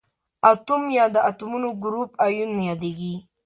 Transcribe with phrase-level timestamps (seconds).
[0.51, 3.15] اتوم یا د اتومونو ګروپ ایون یادیږي.